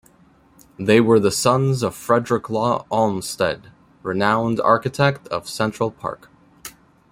[0.79, 3.69] They were the sons of Frederick Law Olmsted,
[4.01, 6.27] renowned architect of Central Park.